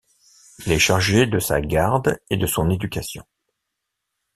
Il 0.65 0.71
est 0.71 0.79
chargé 0.79 1.27
de 1.27 1.37
sa 1.37 1.61
garde 1.61 2.17
et 2.31 2.37
de 2.37 2.47
son 2.47 2.71
éducation. 2.71 3.23